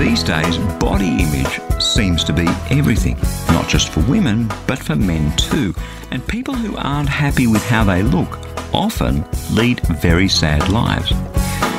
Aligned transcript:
These 0.00 0.22
days, 0.22 0.56
body 0.80 1.22
image 1.22 1.60
seems 1.78 2.24
to 2.24 2.32
be 2.32 2.46
everything, 2.70 3.18
not 3.48 3.68
just 3.68 3.90
for 3.90 4.00
women, 4.08 4.50
but 4.66 4.78
for 4.78 4.96
men 4.96 5.36
too. 5.36 5.74
And 6.10 6.26
people 6.26 6.54
who 6.54 6.74
aren't 6.78 7.10
happy 7.10 7.46
with 7.46 7.62
how 7.66 7.84
they 7.84 8.02
look 8.02 8.38
often 8.72 9.26
lead 9.50 9.80
very 10.00 10.26
sad 10.26 10.70
lives. 10.70 11.12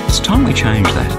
It's 0.08 0.20
time 0.20 0.44
we 0.44 0.54
change 0.54 0.88
that. 0.90 1.12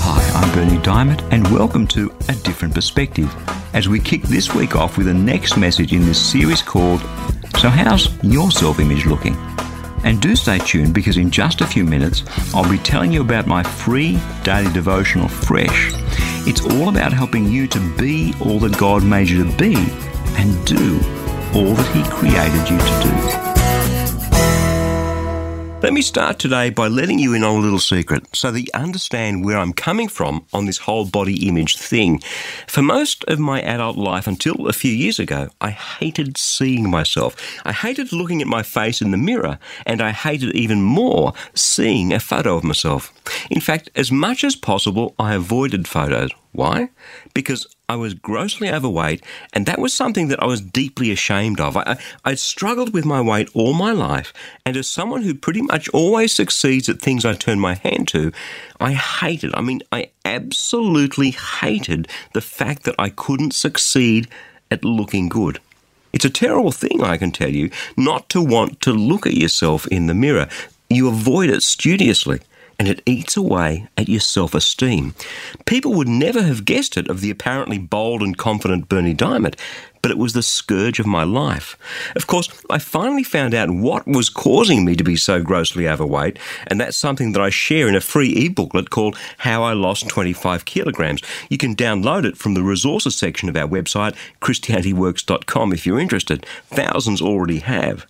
Hi, 0.00 0.40
I'm 0.40 0.52
Berni 0.52 0.82
Dymet, 0.82 1.22
and 1.32 1.46
welcome 1.52 1.86
to 1.86 2.12
A 2.28 2.34
Different 2.34 2.74
Perspective 2.74 3.32
as 3.74 3.88
we 3.88 4.00
kick 4.00 4.22
this 4.22 4.56
week 4.56 4.74
off 4.74 4.98
with 4.98 5.06
the 5.06 5.14
next 5.14 5.56
message 5.56 5.92
in 5.92 6.04
this 6.04 6.20
series 6.20 6.62
called 6.62 7.00
So, 7.58 7.68
How's 7.68 8.20
Your 8.24 8.50
Self 8.50 8.80
Image 8.80 9.06
Looking? 9.06 9.36
And 10.04 10.20
do 10.20 10.36
stay 10.36 10.58
tuned 10.58 10.94
because 10.94 11.16
in 11.16 11.30
just 11.30 11.62
a 11.62 11.66
few 11.66 11.84
minutes, 11.84 12.22
I'll 12.54 12.70
be 12.70 12.78
telling 12.78 13.10
you 13.10 13.22
about 13.22 13.46
my 13.46 13.62
free 13.62 14.20
daily 14.42 14.72
devotional, 14.72 15.28
Fresh. 15.28 15.92
It's 16.46 16.60
all 16.60 16.90
about 16.90 17.12
helping 17.12 17.48
you 17.48 17.66
to 17.68 17.80
be 17.96 18.34
all 18.40 18.58
that 18.60 18.76
God 18.78 19.02
made 19.02 19.28
you 19.30 19.42
to 19.42 19.56
be 19.56 19.74
and 20.36 20.66
do 20.66 20.96
all 21.54 21.74
that 21.74 21.94
He 21.94 22.02
created 22.10 22.70
you 22.70 22.78
to 22.78 23.44
do. 23.48 23.53
Let 25.84 25.92
me 25.92 26.00
start 26.00 26.38
today 26.38 26.70
by 26.70 26.88
letting 26.88 27.18
you 27.18 27.34
in 27.34 27.44
on 27.44 27.56
a 27.56 27.60
little 27.60 27.78
secret 27.78 28.34
so 28.34 28.50
that 28.50 28.62
you 28.62 28.68
understand 28.72 29.44
where 29.44 29.58
I'm 29.58 29.74
coming 29.74 30.08
from 30.08 30.46
on 30.50 30.64
this 30.64 30.78
whole 30.78 31.04
body 31.04 31.46
image 31.46 31.76
thing. 31.76 32.20
For 32.66 32.80
most 32.80 33.22
of 33.24 33.38
my 33.38 33.60
adult 33.60 33.98
life 33.98 34.26
until 34.26 34.66
a 34.66 34.72
few 34.72 34.90
years 34.90 35.18
ago, 35.18 35.50
I 35.60 35.72
hated 35.72 36.38
seeing 36.38 36.88
myself. 36.88 37.36
I 37.66 37.72
hated 37.72 38.14
looking 38.14 38.40
at 38.40 38.48
my 38.48 38.62
face 38.62 39.02
in 39.02 39.10
the 39.10 39.18
mirror, 39.18 39.58
and 39.84 40.00
I 40.00 40.12
hated 40.12 40.56
even 40.56 40.80
more 40.80 41.34
seeing 41.52 42.14
a 42.14 42.18
photo 42.18 42.56
of 42.56 42.64
myself. 42.64 43.12
In 43.50 43.60
fact, 43.60 43.90
as 43.94 44.10
much 44.10 44.42
as 44.42 44.56
possible, 44.56 45.14
I 45.18 45.34
avoided 45.34 45.86
photos. 45.86 46.30
Why? 46.52 46.88
Because 47.34 47.66
I 47.86 47.96
was 47.96 48.14
grossly 48.14 48.70
overweight, 48.70 49.22
and 49.52 49.66
that 49.66 49.78
was 49.78 49.92
something 49.92 50.28
that 50.28 50.42
I 50.42 50.46
was 50.46 50.62
deeply 50.62 51.10
ashamed 51.10 51.60
of. 51.60 51.76
I, 51.76 51.98
would 52.24 52.38
struggled 52.38 52.94
with 52.94 53.04
my 53.04 53.20
weight 53.20 53.50
all 53.52 53.74
my 53.74 53.92
life, 53.92 54.32
and 54.64 54.74
as 54.76 54.88
someone 54.88 55.22
who 55.22 55.34
pretty 55.34 55.60
much 55.60 55.90
always 55.90 56.32
succeeds 56.32 56.88
at 56.88 57.02
things 57.02 57.26
I 57.26 57.34
turn 57.34 57.60
my 57.60 57.74
hand 57.74 58.08
to, 58.08 58.32
I 58.80 58.94
hated, 58.94 59.54
I 59.54 59.60
mean, 59.60 59.82
I 59.92 60.10
absolutely 60.24 61.32
hated 61.32 62.08
the 62.32 62.40
fact 62.40 62.84
that 62.84 62.94
I 62.98 63.10
couldn't 63.10 63.52
succeed 63.52 64.28
at 64.70 64.82
looking 64.82 65.28
good. 65.28 65.60
It's 66.14 66.24
a 66.24 66.30
terrible 66.30 66.72
thing, 66.72 67.02
I 67.02 67.18
can 67.18 67.32
tell 67.32 67.50
you, 67.50 67.70
not 67.98 68.30
to 68.30 68.40
want 68.40 68.80
to 68.82 68.92
look 68.92 69.26
at 69.26 69.34
yourself 69.34 69.86
in 69.88 70.06
the 70.06 70.14
mirror. 70.14 70.48
You 70.88 71.08
avoid 71.08 71.50
it 71.50 71.62
studiously 71.62 72.40
and 72.78 72.88
it 72.88 73.02
eats 73.06 73.36
away 73.36 73.88
at 73.96 74.08
your 74.08 74.20
self 74.20 74.54
esteem. 74.54 75.14
People 75.66 75.94
would 75.94 76.08
never 76.08 76.42
have 76.42 76.64
guessed 76.64 76.96
it 76.96 77.08
of 77.08 77.20
the 77.20 77.30
apparently 77.30 77.78
bold 77.78 78.22
and 78.22 78.36
confident 78.36 78.88
Berni 78.88 79.14
Dymet, 79.14 79.58
but 80.04 80.10
it 80.10 80.18
was 80.18 80.34
the 80.34 80.42
scourge 80.42 81.00
of 81.00 81.06
my 81.06 81.24
life. 81.24 81.78
Of 82.14 82.26
course, 82.26 82.50
I 82.68 82.78
finally 82.78 83.22
found 83.22 83.54
out 83.54 83.70
what 83.70 84.06
was 84.06 84.28
causing 84.28 84.84
me 84.84 84.96
to 84.96 85.02
be 85.02 85.16
so 85.16 85.42
grossly 85.42 85.88
overweight, 85.88 86.38
and 86.66 86.78
that's 86.78 86.98
something 86.98 87.32
that 87.32 87.40
I 87.40 87.48
share 87.48 87.88
in 87.88 87.94
a 87.94 88.02
free 88.02 88.28
e-booklet 88.28 88.90
called 88.90 89.16
How 89.38 89.62
I 89.62 89.72
Lost 89.72 90.06
25 90.10 90.66
Kilograms. 90.66 91.22
You 91.48 91.56
can 91.56 91.74
download 91.74 92.26
it 92.26 92.36
from 92.36 92.52
the 92.52 92.62
resources 92.62 93.16
section 93.16 93.48
of 93.48 93.56
our 93.56 93.66
website, 93.66 94.14
christianityworks.com, 94.42 95.72
if 95.72 95.86
you're 95.86 95.98
interested. 95.98 96.44
Thousands 96.66 97.22
already 97.22 97.60
have. 97.60 98.04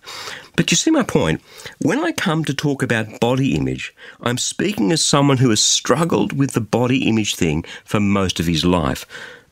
But 0.57 0.71
you 0.71 0.75
see 0.75 0.91
my 0.91 1.03
point. 1.03 1.41
When 1.79 1.99
I 1.99 2.11
come 2.11 2.43
to 2.43 2.53
talk 2.53 2.83
about 2.83 3.21
body 3.21 3.55
image, 3.55 3.95
I'm 4.19 4.37
speaking 4.37 4.91
as 4.91 5.01
someone 5.01 5.37
who 5.37 5.49
has 5.49 5.61
struggled 5.61 6.33
with 6.37 6.51
the 6.51 6.59
body 6.61 7.07
image 7.07 7.35
thing 7.35 7.63
for 7.85 8.01
most 8.01 8.41
of 8.41 8.47
his 8.47 8.65
life. 8.65 9.05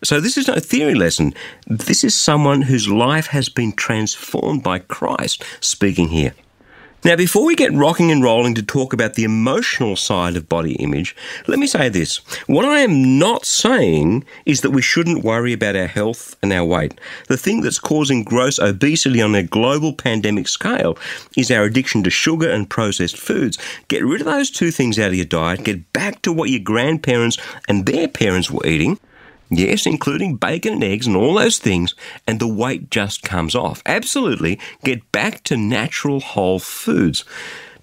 So 0.03 0.19
this 0.19 0.37
is 0.37 0.49
no 0.49 0.55
theory 0.55 0.95
lesson. 0.95 1.33
This 1.65 2.03
is 2.03 2.13
someone 2.13 2.63
whose 2.63 2.89
life 2.89 3.27
has 3.27 3.47
been 3.47 3.71
transformed 3.71 4.61
by 4.61 4.79
Christ 4.79 5.43
speaking 5.61 6.09
here. 6.09 6.33
Now, 7.05 7.15
before 7.15 7.45
we 7.45 7.55
get 7.55 7.73
rocking 7.73 8.11
and 8.11 8.23
rolling 8.23 8.55
to 8.55 8.63
talk 8.63 8.91
about 8.93 9.13
the 9.13 9.23
emotional 9.23 9.95
side 9.95 10.35
of 10.35 10.47
body 10.47 10.75
image, 10.75 11.15
let 11.47 11.59
me 11.59 11.67
say 11.67 11.87
this. 11.87 12.17
What 12.47 12.65
I 12.65 12.79
am 12.79 13.17
not 13.17 13.45
saying 13.45 14.25
is 14.45 14.61
that 14.61 14.71
we 14.71 14.81
shouldn't 14.81 15.23
worry 15.23 15.51
about 15.51 15.75
our 15.75 15.87
health 15.87 16.35
and 16.41 16.51
our 16.51 16.65
weight. 16.65 16.99
The 17.27 17.37
thing 17.37 17.61
that's 17.61 17.79
causing 17.79 18.23
gross 18.23 18.59
obesity 18.59 19.21
on 19.21 19.35
a 19.35 19.43
global 19.43 19.93
pandemic 19.93 20.47
scale 20.49 20.97
is 21.37 21.51
our 21.51 21.63
addiction 21.63 22.03
to 22.03 22.09
sugar 22.09 22.49
and 22.49 22.69
processed 22.69 23.17
foods. 23.17 23.57
Get 23.89 24.05
rid 24.05 24.21
of 24.21 24.25
those 24.25 24.49
two 24.49 24.71
things 24.71 24.99
out 24.99 25.09
of 25.09 25.15
your 25.15 25.25
diet, 25.25 25.65
get 25.65 25.91
back 25.93 26.21
to 26.23 26.31
what 26.31 26.49
your 26.49 26.61
grandparents 26.61 27.37
and 27.67 27.85
their 27.85 28.07
parents 28.07 28.49
were 28.49 28.65
eating 28.65 28.97
Yes, 29.55 29.85
including 29.85 30.37
bacon 30.37 30.73
and 30.73 30.83
eggs 30.83 31.07
and 31.07 31.15
all 31.15 31.35
those 31.35 31.59
things, 31.59 31.95
and 32.27 32.39
the 32.39 32.47
weight 32.47 32.89
just 32.89 33.23
comes 33.23 33.55
off. 33.55 33.81
Absolutely, 33.85 34.59
get 34.83 35.11
back 35.11 35.43
to 35.43 35.57
natural 35.57 36.19
whole 36.19 36.59
foods. 36.59 37.23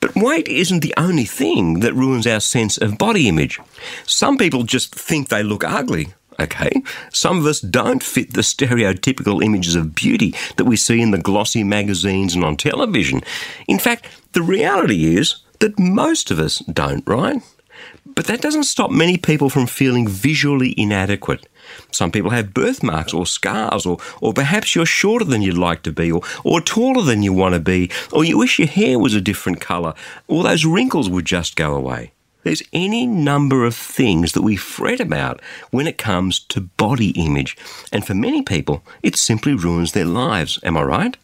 But 0.01 0.17
weight 0.17 0.49
isn't 0.49 0.81
the 0.81 0.95
only 0.97 1.25
thing 1.25 1.81
that 1.81 1.95
ruins 1.95 2.27
our 2.27 2.41
sense 2.41 2.79
of 2.79 2.99
body 2.99 3.29
image. 3.29 3.61
Some 4.07 4.39
people 4.39 4.63
just 4.63 4.95
think 4.95 5.29
they 5.29 5.43
look 5.43 5.63
ugly. 5.63 6.09
Okay, 6.41 6.73
some 7.13 7.37
of 7.39 7.45
us 7.45 7.61
don't 7.61 8.03
fit 8.03 8.33
the 8.33 8.41
stereotypical 8.41 9.45
images 9.45 9.75
of 9.75 9.95
beauty 9.95 10.35
that 10.57 10.65
we 10.65 10.75
see 10.75 11.03
in 11.03 11.11
the 11.11 11.19
glossy 11.19 11.63
magazines 11.63 12.35
and 12.35 12.43
on 12.43 12.57
television. 12.57 13.21
In 13.69 13.79
fact, 13.79 14.07
the 14.33 14.41
reality 14.41 15.17
is 15.17 15.37
that 15.59 15.79
most 15.79 16.31
of 16.31 16.39
us 16.39 16.61
don't, 16.61 17.07
right? 17.07 17.43
But 18.07 18.27
that 18.27 18.41
doesn't 18.41 18.65
stop 18.65 18.91
many 18.91 19.19
people 19.19 19.51
from 19.51 19.67
feeling 19.67 20.09
visually 20.09 20.75
inadequate. 20.79 21.47
Some 21.91 22.11
people 22.11 22.31
have 22.31 22.55
birthmarks 22.55 23.13
or 23.13 23.27
scars, 23.27 23.87
or, 23.87 23.99
or 24.21 24.33
perhaps 24.33 24.75
you're 24.75 24.87
shorter 24.87 25.25
than 25.25 25.43
you'd 25.43 25.59
like 25.59 25.83
to 25.83 25.93
be, 25.93 26.11
or, 26.11 26.23
or 26.45 26.61
taller 26.61 27.03
than 27.03 27.23
you 27.23 27.33
want 27.33 27.55
to 27.55 27.61
be, 27.61 27.91
or 28.13 28.25
you 28.25 28.39
wish 28.39 28.59
your 28.59 28.69
hair 28.69 28.99
was 28.99 29.15
a 29.15 29.21
different 29.21 29.61
colour, 29.61 29.95
or 30.29 30.43
those 30.43 30.65
wrinkles 30.65 31.09
would 31.09 31.25
just 31.25 31.57
go 31.57 31.75
away. 31.75 32.13
There's 32.43 32.63
any 32.73 33.07
number 33.07 33.65
of 33.65 33.75
things 33.75 34.33
that 34.33 34.43
we 34.43 34.57
fret 34.57 35.01
about 35.01 35.43
when 35.71 35.87
it 35.87 35.99
comes 35.99 36.39
to 36.39 36.63
body 36.63 37.11
image, 37.11 37.57
and 37.93 38.07
for 38.07 38.15
many 38.15 38.43
people, 38.43 38.83
it 39.03 39.17
simply 39.17 39.55
ruins 39.55 39.93
their 39.93 40.07
lives. 40.07 40.59
Am 40.63 40.77
I 40.77 40.83
right? 40.83 41.17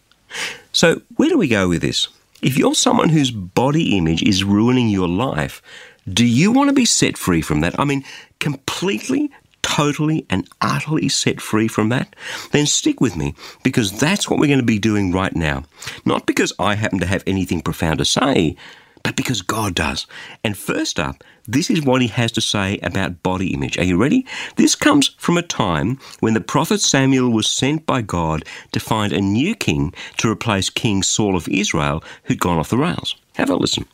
So, 0.72 1.02
where 1.16 1.30
do 1.30 1.38
we 1.38 1.48
go 1.48 1.68
with 1.68 1.80
this? 1.80 2.08
If 2.42 2.58
you're 2.58 2.74
someone 2.74 3.08
whose 3.08 3.30
body 3.30 3.96
image 3.96 4.22
is 4.22 4.44
ruining 4.44 4.88
your 4.88 5.08
life, 5.08 5.62
do 6.08 6.24
you 6.24 6.52
want 6.52 6.68
to 6.68 6.74
be 6.74 6.84
set 6.84 7.16
free 7.16 7.40
from 7.40 7.60
that? 7.60 7.78
I 7.80 7.84
mean, 7.84 8.04
completely, 8.38 9.30
totally, 9.66 10.24
and 10.30 10.48
utterly 10.60 11.08
set 11.08 11.40
free 11.40 11.66
from 11.66 11.88
that? 11.88 12.14
Then 12.52 12.66
stick 12.66 13.00
with 13.00 13.16
me 13.16 13.34
because 13.64 13.98
that's 13.98 14.30
what 14.30 14.38
we're 14.38 14.46
going 14.46 14.60
to 14.60 14.64
be 14.64 14.78
doing 14.78 15.12
right 15.12 15.34
now. 15.34 15.64
Not 16.04 16.24
because 16.24 16.52
I 16.58 16.76
happen 16.76 17.00
to 17.00 17.06
have 17.06 17.24
anything 17.26 17.62
profound 17.62 17.98
to 17.98 18.04
say, 18.04 18.56
but 19.02 19.16
because 19.16 19.42
God 19.42 19.74
does. 19.74 20.06
And 20.44 20.56
first 20.56 21.00
up, 21.00 21.22
this 21.46 21.68
is 21.68 21.82
what 21.82 22.00
he 22.00 22.08
has 22.08 22.32
to 22.32 22.40
say 22.40 22.78
about 22.78 23.22
body 23.22 23.52
image. 23.54 23.76
Are 23.76 23.84
you 23.84 23.96
ready? 23.96 24.24
This 24.56 24.74
comes 24.74 25.14
from 25.18 25.36
a 25.36 25.42
time 25.42 25.98
when 26.20 26.34
the 26.34 26.40
prophet 26.40 26.80
Samuel 26.80 27.30
was 27.30 27.48
sent 27.48 27.86
by 27.86 28.02
God 28.02 28.44
to 28.72 28.80
find 28.80 29.12
a 29.12 29.20
new 29.20 29.54
king 29.54 29.92
to 30.18 30.30
replace 30.30 30.70
King 30.70 31.02
Saul 31.02 31.36
of 31.36 31.48
Israel 31.48 32.02
who'd 32.24 32.40
gone 32.40 32.58
off 32.58 32.70
the 32.70 32.78
rails. 32.78 33.16
Have 33.34 33.50
a 33.50 33.56
listen. 33.56 33.84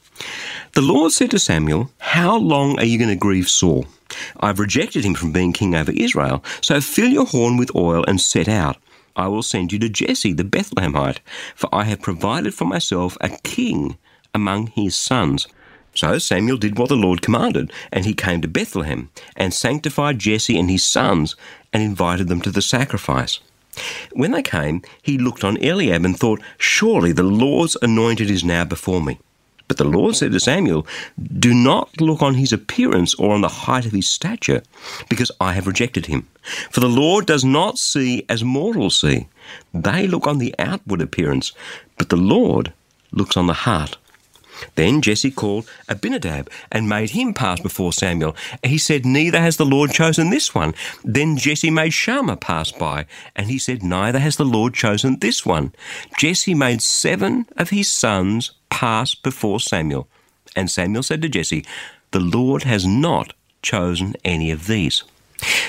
The 0.74 0.80
Lord 0.80 1.12
said 1.12 1.30
to 1.32 1.38
Samuel, 1.38 1.90
How 1.98 2.36
long 2.36 2.78
are 2.78 2.84
you 2.84 2.98
going 2.98 3.10
to 3.10 3.16
grieve 3.16 3.48
Saul? 3.48 3.86
I've 4.40 4.58
rejected 4.58 5.04
him 5.04 5.14
from 5.14 5.32
being 5.32 5.52
king 5.52 5.74
over 5.74 5.92
Israel, 5.92 6.42
so 6.60 6.80
fill 6.80 7.08
your 7.08 7.26
horn 7.26 7.56
with 7.56 7.74
oil 7.74 8.04
and 8.06 8.20
set 8.20 8.48
out. 8.48 8.76
I 9.14 9.28
will 9.28 9.42
send 9.42 9.72
you 9.72 9.78
to 9.80 9.88
Jesse 9.88 10.32
the 10.32 10.44
Bethlehemite, 10.44 11.18
for 11.54 11.68
I 11.74 11.84
have 11.84 12.00
provided 12.00 12.54
for 12.54 12.64
myself 12.64 13.16
a 13.20 13.28
king 13.28 13.98
among 14.34 14.68
his 14.68 14.96
sons. 14.96 15.46
So 15.94 16.18
Samuel 16.18 16.56
did 16.56 16.78
what 16.78 16.88
the 16.88 16.96
Lord 16.96 17.20
commanded, 17.20 17.70
and 17.92 18.06
he 18.06 18.14
came 18.14 18.40
to 18.40 18.48
Bethlehem, 18.48 19.10
and 19.36 19.52
sanctified 19.52 20.18
Jesse 20.18 20.58
and 20.58 20.70
his 20.70 20.84
sons, 20.84 21.36
and 21.72 21.82
invited 21.82 22.28
them 22.28 22.40
to 22.42 22.50
the 22.50 22.62
sacrifice. 22.62 23.40
When 24.12 24.32
they 24.32 24.42
came, 24.42 24.82
he 25.02 25.18
looked 25.18 25.44
on 25.44 25.62
Eliab 25.62 26.04
and 26.04 26.18
thought, 26.18 26.40
Surely 26.56 27.12
the 27.12 27.22
Lord's 27.22 27.76
anointed 27.82 28.30
is 28.30 28.44
now 28.44 28.64
before 28.64 29.02
me. 29.02 29.18
But 29.72 29.78
the 29.78 29.84
Lord 29.84 30.14
said 30.16 30.32
to 30.32 30.38
Samuel, 30.38 30.86
Do 31.38 31.54
not 31.54 31.98
look 31.98 32.20
on 32.20 32.34
his 32.34 32.52
appearance 32.52 33.14
or 33.14 33.32
on 33.32 33.40
the 33.40 33.48
height 33.48 33.86
of 33.86 33.92
his 33.92 34.06
stature, 34.06 34.62
because 35.08 35.30
I 35.40 35.54
have 35.54 35.66
rejected 35.66 36.04
him. 36.04 36.28
For 36.70 36.80
the 36.80 36.90
Lord 36.90 37.24
does 37.24 37.42
not 37.42 37.78
see 37.78 38.26
as 38.28 38.44
mortals 38.44 39.00
see. 39.00 39.28
They 39.72 40.06
look 40.06 40.26
on 40.26 40.36
the 40.36 40.54
outward 40.58 41.00
appearance, 41.00 41.52
but 41.96 42.10
the 42.10 42.18
Lord 42.18 42.74
looks 43.12 43.34
on 43.34 43.46
the 43.46 43.64
heart. 43.64 43.96
Then 44.74 45.00
Jesse 45.00 45.30
called 45.30 45.66
Abinadab 45.88 46.50
and 46.70 46.86
made 46.86 47.10
him 47.10 47.32
pass 47.32 47.58
before 47.58 47.94
Samuel. 47.94 48.36
He 48.62 48.76
said, 48.76 49.06
Neither 49.06 49.40
has 49.40 49.56
the 49.56 49.64
Lord 49.64 49.92
chosen 49.92 50.28
this 50.28 50.54
one. 50.54 50.74
Then 51.02 51.38
Jesse 51.38 51.70
made 51.70 51.94
Shammah 51.94 52.36
pass 52.36 52.72
by, 52.72 53.06
and 53.34 53.46
he 53.46 53.58
said, 53.58 53.82
Neither 53.82 54.18
has 54.18 54.36
the 54.36 54.44
Lord 54.44 54.74
chosen 54.74 55.18
this 55.20 55.46
one. 55.46 55.72
Jesse 56.18 56.54
made 56.54 56.82
seven 56.82 57.46
of 57.56 57.70
his 57.70 57.90
sons 57.90 58.52
pass 58.82 59.14
before 59.14 59.60
Samuel. 59.60 60.08
And 60.56 60.70
Samuel 60.70 61.02
said 61.02 61.22
to 61.22 61.28
Jesse, 61.28 61.64
The 62.10 62.20
Lord 62.38 62.62
has 62.64 62.84
not 62.86 63.32
chosen 63.62 64.14
any 64.24 64.50
of 64.50 64.66
these. 64.66 65.04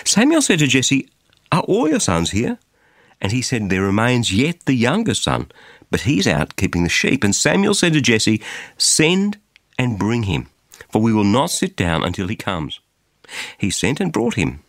Samuel 0.03 0.41
said 0.41 0.59
to 0.59 0.67
Jesse, 0.67 1.07
Are 1.51 1.61
all 1.61 1.87
your 1.89 1.99
sons 1.99 2.31
here? 2.31 2.57
And 3.21 3.31
he 3.31 3.41
said, 3.41 3.69
There 3.69 3.81
remains 3.81 4.33
yet 4.33 4.65
the 4.65 4.73
younger 4.73 5.13
son 5.13 5.47
but 5.93 6.01
he's 6.01 6.25
out 6.25 6.55
keeping 6.55 6.81
the 6.81 6.89
sheep. 6.89 7.23
And 7.23 7.35
Samuel 7.35 7.75
said 7.75 7.93
to 7.93 8.01
Jesse, 8.01 8.41
Send 8.79 9.37
and 9.77 9.99
bring 9.99 10.23
him, 10.23 10.47
for 10.89 10.99
we 10.99 11.13
will 11.13 11.23
not 11.23 11.51
sit 11.51 11.75
down 11.75 12.03
until 12.03 12.27
he 12.27 12.35
comes. 12.35 12.79
He 13.59 13.69
sent 13.69 13.99
and 13.99 14.11
brought 14.11 14.33
him. 14.33 14.63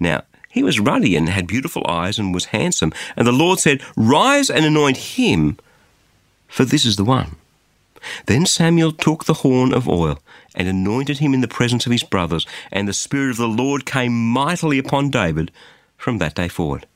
Now, 0.00 0.22
he 0.48 0.62
was 0.62 0.80
ruddy 0.80 1.16
and 1.16 1.28
had 1.28 1.46
beautiful 1.46 1.86
eyes 1.86 2.18
and 2.18 2.32
was 2.32 2.46
handsome. 2.46 2.94
And 3.14 3.26
the 3.26 3.32
Lord 3.32 3.58
said, 3.58 3.82
Rise 3.94 4.48
and 4.48 4.64
anoint 4.64 4.96
him, 4.96 5.58
for 6.48 6.64
this 6.64 6.86
is 6.86 6.96
the 6.96 7.04
one. 7.04 7.36
Then 8.26 8.46
Samuel 8.46 8.92
took 8.92 9.24
the 9.24 9.34
horn 9.34 9.72
of 9.72 9.88
oil 9.88 10.20
and 10.54 10.68
anointed 10.68 11.18
him 11.18 11.34
in 11.34 11.40
the 11.40 11.48
presence 11.48 11.86
of 11.86 11.92
his 11.92 12.02
brothers, 12.02 12.46
and 12.70 12.86
the 12.86 12.92
Spirit 12.92 13.30
of 13.30 13.36
the 13.36 13.48
Lord 13.48 13.86
came 13.86 14.12
mightily 14.12 14.78
upon 14.78 15.10
David 15.10 15.50
from 15.96 16.18
that 16.18 16.34
day 16.34 16.48
forward. 16.48 16.86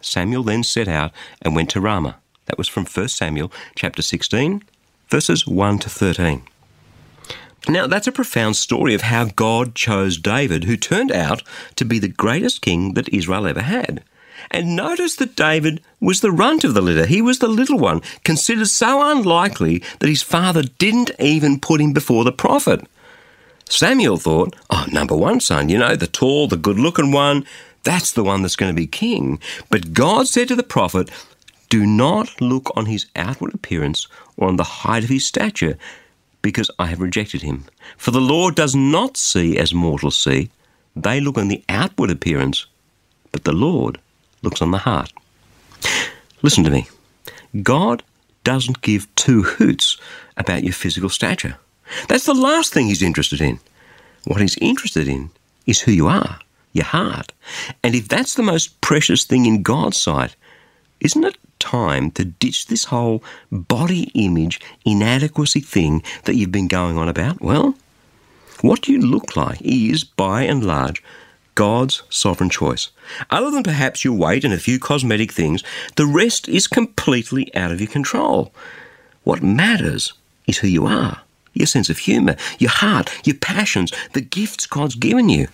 Samuel 0.00 0.42
then 0.42 0.62
set 0.62 0.88
out 0.88 1.12
and 1.42 1.54
went 1.54 1.70
to 1.70 1.80
Ramah. 1.80 2.16
That 2.46 2.58
was 2.58 2.68
from 2.68 2.84
1 2.84 3.08
Samuel 3.08 3.50
chapter 3.74 4.02
16, 4.02 4.62
verses 5.08 5.46
1 5.46 5.78
to 5.80 5.88
13. 5.88 6.42
Now, 7.66 7.86
that's 7.86 8.06
a 8.06 8.12
profound 8.12 8.56
story 8.56 8.92
of 8.92 9.02
how 9.02 9.24
God 9.24 9.74
chose 9.74 10.18
David, 10.18 10.64
who 10.64 10.76
turned 10.76 11.10
out 11.10 11.42
to 11.76 11.84
be 11.86 11.98
the 11.98 12.08
greatest 12.08 12.60
king 12.60 12.92
that 12.92 13.08
Israel 13.08 13.46
ever 13.46 13.62
had. 13.62 14.04
And 14.50 14.76
notice 14.76 15.16
that 15.16 15.36
David 15.36 15.80
was 16.00 16.20
the 16.20 16.32
runt 16.32 16.64
of 16.64 16.74
the 16.74 16.82
litter. 16.82 17.06
He 17.06 17.22
was 17.22 17.38
the 17.38 17.48
little 17.48 17.78
one, 17.78 18.02
considered 18.24 18.68
so 18.68 19.10
unlikely 19.10 19.82
that 20.00 20.08
his 20.08 20.22
father 20.22 20.62
didn't 20.62 21.10
even 21.18 21.60
put 21.60 21.80
him 21.80 21.92
before 21.92 22.24
the 22.24 22.32
prophet. 22.32 22.86
Samuel 23.68 24.18
thought, 24.18 24.54
oh, 24.70 24.86
number 24.92 25.16
one 25.16 25.40
son, 25.40 25.68
you 25.68 25.78
know, 25.78 25.96
the 25.96 26.06
tall, 26.06 26.48
the 26.48 26.56
good 26.56 26.78
looking 26.78 27.12
one, 27.12 27.46
that's 27.82 28.12
the 28.12 28.24
one 28.24 28.42
that's 28.42 28.56
going 28.56 28.72
to 28.72 28.76
be 28.76 28.86
king. 28.86 29.38
But 29.70 29.92
God 29.92 30.28
said 30.28 30.48
to 30.48 30.56
the 30.56 30.62
prophet, 30.62 31.10
do 31.68 31.86
not 31.86 32.40
look 32.40 32.70
on 32.76 32.86
his 32.86 33.06
outward 33.16 33.54
appearance 33.54 34.06
or 34.36 34.48
on 34.48 34.56
the 34.56 34.64
height 34.64 35.04
of 35.04 35.10
his 35.10 35.26
stature, 35.26 35.78
because 36.42 36.70
I 36.78 36.86
have 36.86 37.00
rejected 37.00 37.42
him. 37.42 37.64
For 37.96 38.10
the 38.10 38.20
Lord 38.20 38.54
does 38.54 38.74
not 38.74 39.16
see 39.16 39.58
as 39.58 39.72
mortals 39.72 40.16
see. 40.16 40.50
They 40.94 41.20
look 41.20 41.38
on 41.38 41.48
the 41.48 41.64
outward 41.68 42.10
appearance, 42.10 42.66
but 43.32 43.44
the 43.44 43.52
Lord 43.52 43.98
looks 44.44 44.62
on 44.62 44.70
the 44.70 44.78
heart. 44.78 45.12
Listen 46.42 46.64
to 46.64 46.70
me. 46.70 46.86
God 47.62 48.02
doesn't 48.44 48.82
give 48.82 49.12
two 49.14 49.42
hoots 49.42 49.98
about 50.36 50.64
your 50.64 50.72
physical 50.72 51.08
stature. 51.08 51.56
That's 52.08 52.26
the 52.26 52.34
last 52.34 52.72
thing 52.72 52.86
he's 52.86 53.02
interested 53.02 53.40
in. 53.40 53.58
What 54.24 54.40
he's 54.40 54.58
interested 54.58 55.08
in 55.08 55.30
is 55.66 55.80
who 55.80 55.92
you 55.92 56.06
are, 56.06 56.38
your 56.72 56.84
heart. 56.84 57.32
And 57.82 57.94
if 57.94 58.08
that's 58.08 58.34
the 58.34 58.42
most 58.42 58.80
precious 58.80 59.24
thing 59.24 59.46
in 59.46 59.62
God's 59.62 60.00
sight, 60.00 60.36
isn't 61.00 61.24
it 61.24 61.36
time 61.58 62.10
to 62.12 62.24
ditch 62.24 62.66
this 62.66 62.84
whole 62.84 63.22
body 63.50 64.10
image 64.14 64.60
inadequacy 64.84 65.60
thing 65.60 66.02
that 66.24 66.34
you've 66.34 66.52
been 66.52 66.68
going 66.68 66.98
on 66.98 67.08
about? 67.08 67.40
Well, 67.40 67.74
what 68.60 68.88
you 68.88 69.00
look 69.00 69.36
like 69.36 69.60
is, 69.62 70.04
by 70.04 70.42
and 70.42 70.64
large, 70.64 71.02
God's 71.54 72.02
sovereign 72.08 72.50
choice. 72.50 72.90
Other 73.30 73.50
than 73.50 73.62
perhaps 73.62 74.04
your 74.04 74.14
weight 74.14 74.44
and 74.44 74.52
a 74.52 74.58
few 74.58 74.78
cosmetic 74.78 75.32
things, 75.32 75.62
the 75.96 76.06
rest 76.06 76.48
is 76.48 76.66
completely 76.66 77.54
out 77.54 77.70
of 77.70 77.80
your 77.80 77.90
control. 77.90 78.52
What 79.22 79.42
matters 79.42 80.12
is 80.46 80.58
who 80.58 80.68
you 80.68 80.86
are, 80.86 81.22
your 81.52 81.66
sense 81.66 81.88
of 81.88 81.98
humour, 81.98 82.36
your 82.58 82.70
heart, 82.70 83.10
your 83.26 83.36
passions, 83.36 83.92
the 84.12 84.20
gifts 84.20 84.66
God's 84.66 84.94
given 84.96 85.28
you. 85.28 85.48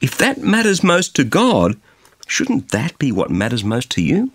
If 0.00 0.16
that 0.18 0.38
matters 0.38 0.82
most 0.82 1.16
to 1.16 1.24
God, 1.24 1.76
shouldn't 2.26 2.70
that 2.70 2.98
be 2.98 3.10
what 3.12 3.30
matters 3.30 3.64
most 3.64 3.90
to 3.92 4.02
you? 4.02 4.32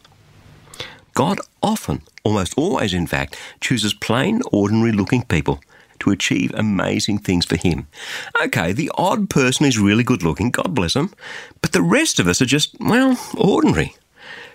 God 1.14 1.40
often, 1.62 2.02
almost 2.24 2.54
always 2.58 2.94
in 2.94 3.08
fact, 3.08 3.38
chooses 3.60 3.94
plain, 3.94 4.42
ordinary 4.52 4.92
looking 4.92 5.24
people 5.24 5.62
to 6.00 6.12
achieve 6.12 6.52
amazing 6.54 7.20
things 7.20 7.46
for 7.46 7.56
Him. 7.56 7.88
Okay, 8.44 8.72
the 8.72 8.92
odd 8.96 9.30
person 9.30 9.66
is 9.66 9.80
really 9.80 10.04
good 10.04 10.24
looking, 10.24 10.52
God 10.52 10.74
bless 10.74 10.96
him, 10.96 11.14
but 11.62 11.72
the 11.72 11.82
rest 11.82 12.20
of 12.20 12.28
us 12.28 12.42
are 12.42 12.46
just, 12.46 12.76
well, 12.80 13.18
ordinary. 13.38 13.96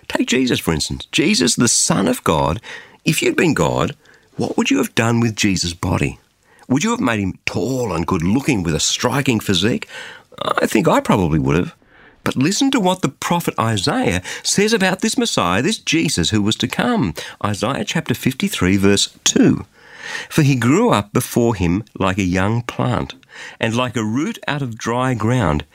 Take 0.07 0.27
Jesus, 0.27 0.59
for 0.59 0.73
instance. 0.73 1.05
Jesus, 1.11 1.55
the 1.55 1.67
Son 1.67 2.07
of 2.07 2.23
God, 2.23 2.61
if 3.03 3.21
you'd 3.21 3.35
been 3.35 3.53
God, 3.53 3.95
what 4.35 4.57
would 4.57 4.69
you 4.69 4.77
have 4.77 4.95
done 4.95 5.19
with 5.19 5.35
Jesus' 5.35 5.73
body? 5.73 6.19
Would 6.67 6.83
you 6.83 6.91
have 6.91 6.99
made 6.99 7.19
him 7.19 7.39
tall 7.45 7.93
and 7.93 8.07
good 8.07 8.23
looking 8.23 8.63
with 8.63 8.75
a 8.75 8.79
striking 8.79 9.39
physique? 9.39 9.87
I 10.41 10.65
think 10.65 10.87
I 10.87 10.99
probably 10.99 11.39
would 11.39 11.55
have. 11.55 11.75
But 12.23 12.35
listen 12.35 12.71
to 12.71 12.79
what 12.79 13.01
the 13.01 13.09
prophet 13.09 13.53
Isaiah 13.59 14.23
says 14.41 14.73
about 14.73 15.01
this 15.01 15.17
Messiah, 15.17 15.61
this 15.61 15.77
Jesus 15.77 16.31
who 16.31 16.41
was 16.41 16.55
to 16.55 16.67
come. 16.67 17.13
Isaiah 17.43 17.85
chapter 17.85 18.15
53, 18.15 18.77
verse 18.77 19.15
2. 19.25 19.63
For 20.29 20.41
he 20.41 20.55
grew 20.55 20.89
up 20.91 21.13
before 21.13 21.55
him 21.55 21.83
like 21.97 22.17
a 22.17 22.23
young 22.23 22.61
plant, 22.61 23.15
and 23.59 23.75
like 23.75 23.95
a 23.95 24.03
root 24.03 24.39
out 24.47 24.61
of 24.61 24.77
dry 24.77 25.13
ground. 25.13 25.65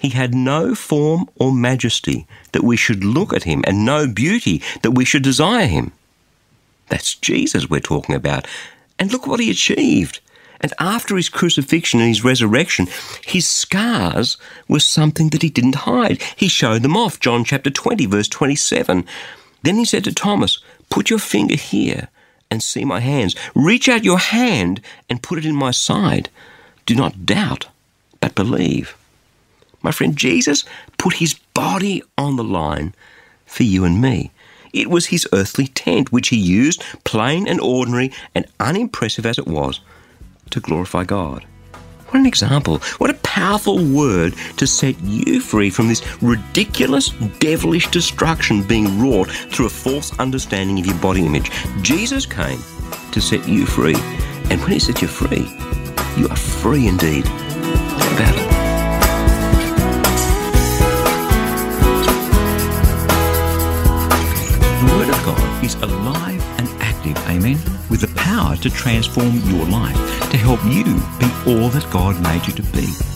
He 0.00 0.10
had 0.10 0.34
no 0.34 0.74
form 0.74 1.28
or 1.36 1.52
majesty 1.52 2.26
that 2.52 2.64
we 2.64 2.76
should 2.76 3.02
look 3.04 3.32
at 3.32 3.44
him, 3.44 3.64
and 3.66 3.84
no 3.84 4.06
beauty 4.06 4.62
that 4.82 4.92
we 4.92 5.04
should 5.04 5.22
desire 5.22 5.66
him. 5.66 5.92
That's 6.88 7.14
Jesus 7.14 7.68
we're 7.68 7.80
talking 7.80 8.14
about. 8.14 8.46
And 8.98 9.10
look 9.10 9.26
what 9.26 9.40
he 9.40 9.50
achieved. 9.50 10.20
And 10.60 10.72
after 10.78 11.16
his 11.16 11.28
crucifixion 11.28 12.00
and 12.00 12.08
his 12.08 12.24
resurrection, 12.24 12.86
his 13.24 13.46
scars 13.46 14.36
were 14.68 14.80
something 14.80 15.28
that 15.30 15.42
he 15.42 15.50
didn't 15.50 15.74
hide. 15.86 16.22
He 16.34 16.48
showed 16.48 16.82
them 16.82 16.96
off. 16.96 17.20
John 17.20 17.44
chapter 17.44 17.70
20, 17.70 18.06
verse 18.06 18.28
27. 18.28 19.04
Then 19.62 19.76
he 19.76 19.84
said 19.84 20.04
to 20.04 20.14
Thomas, 20.14 20.58
Put 20.88 21.10
your 21.10 21.18
finger 21.18 21.56
here 21.56 22.08
and 22.50 22.62
see 22.62 22.84
my 22.84 23.00
hands. 23.00 23.34
Reach 23.54 23.88
out 23.88 24.04
your 24.04 24.18
hand 24.18 24.80
and 25.08 25.22
put 25.22 25.38
it 25.38 25.46
in 25.46 25.54
my 25.54 25.70
side. 25.70 26.28
Do 26.84 26.94
not 26.94 27.26
doubt, 27.26 27.68
but 28.20 28.34
believe. 28.34 28.96
My 29.82 29.90
friend, 29.90 30.16
Jesus 30.16 30.64
put 30.98 31.14
his 31.14 31.34
body 31.54 32.02
on 32.16 32.36
the 32.36 32.44
line 32.44 32.94
for 33.46 33.62
you 33.62 33.84
and 33.84 34.00
me. 34.00 34.30
It 34.72 34.90
was 34.90 35.06
his 35.06 35.26
earthly 35.32 35.68
tent, 35.68 36.12
which 36.12 36.28
he 36.28 36.36
used, 36.36 36.82
plain 37.04 37.48
and 37.48 37.60
ordinary 37.60 38.12
and 38.34 38.46
unimpressive 38.60 39.24
as 39.24 39.38
it 39.38 39.46
was 39.46 39.80
to 40.50 40.60
glorify 40.60 41.04
God. 41.04 41.44
What 42.08 42.20
an 42.20 42.26
example. 42.26 42.78
What 42.98 43.10
a 43.10 43.14
powerful 43.14 43.84
word 43.84 44.34
to 44.58 44.66
set 44.66 44.98
you 45.02 45.40
free 45.40 45.70
from 45.70 45.88
this 45.88 46.02
ridiculous, 46.22 47.10
devilish 47.40 47.90
destruction 47.90 48.62
being 48.62 49.00
wrought 49.00 49.28
through 49.28 49.66
a 49.66 49.70
false 49.70 50.16
understanding 50.20 50.78
of 50.78 50.86
your 50.86 50.96
body 50.98 51.26
image. 51.26 51.50
Jesus 51.82 52.24
came 52.24 52.60
to 53.10 53.20
set 53.20 53.48
you 53.48 53.66
free. 53.66 53.96
And 54.50 54.60
when 54.60 54.70
he 54.70 54.78
set 54.78 55.02
you 55.02 55.08
free, 55.08 55.48
you 56.16 56.28
are 56.28 56.36
free 56.36 56.86
indeed. 56.86 57.26
About 57.26 58.36
it. 58.36 58.50
The 64.80 64.92
Word 64.94 65.08
of 65.08 65.24
God 65.24 65.64
is 65.64 65.74
alive 65.74 66.55
active, 67.06 67.28
amen, 67.28 67.58
with 67.90 68.00
the 68.00 68.12
power 68.20 68.56
to 68.56 68.70
transform 68.70 69.34
your 69.44 69.64
life, 69.66 69.96
to 70.30 70.36
help 70.36 70.62
you 70.64 70.84
be 71.18 71.26
all 71.46 71.68
that 71.70 71.86
God 71.90 72.20
made 72.22 72.46
you 72.46 72.52
to 72.54 72.62
be. 72.62 73.15